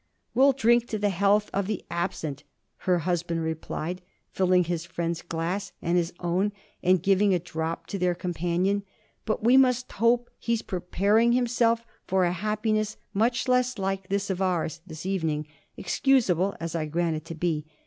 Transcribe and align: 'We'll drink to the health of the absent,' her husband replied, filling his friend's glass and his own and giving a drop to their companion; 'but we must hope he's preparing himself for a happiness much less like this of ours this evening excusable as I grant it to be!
'We'll 0.33 0.53
drink 0.53 0.87
to 0.87 0.97
the 0.97 1.09
health 1.11 1.51
of 1.53 1.67
the 1.67 1.85
absent,' 1.91 2.43
her 2.89 2.97
husband 3.05 3.43
replied, 3.43 4.01
filling 4.31 4.63
his 4.63 4.83
friend's 4.83 5.21
glass 5.21 5.73
and 5.79 5.95
his 5.95 6.11
own 6.19 6.53
and 6.81 7.03
giving 7.03 7.35
a 7.35 7.39
drop 7.39 7.85
to 7.85 7.99
their 7.99 8.15
companion; 8.15 8.81
'but 9.25 9.43
we 9.43 9.57
must 9.57 9.91
hope 9.91 10.31
he's 10.39 10.63
preparing 10.63 11.33
himself 11.33 11.85
for 12.07 12.25
a 12.25 12.31
happiness 12.31 12.97
much 13.13 13.47
less 13.47 13.77
like 13.77 14.09
this 14.09 14.31
of 14.31 14.41
ours 14.41 14.81
this 14.87 15.05
evening 15.05 15.45
excusable 15.77 16.55
as 16.59 16.73
I 16.73 16.87
grant 16.87 17.17
it 17.17 17.25
to 17.25 17.35
be! 17.35 17.67